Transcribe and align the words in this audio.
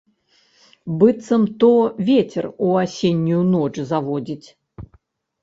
Быццам 1.01 1.43
то 1.63 1.69
вецер 2.07 2.49
у 2.69 2.71
асеннюю 2.85 3.43
ноч 3.53 3.75
заводзіць. 3.93 4.47